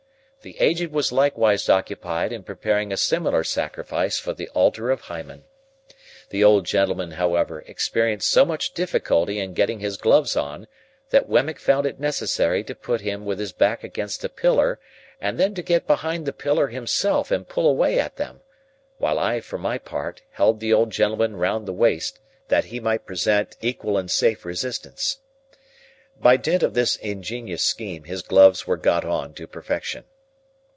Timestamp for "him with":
13.01-13.37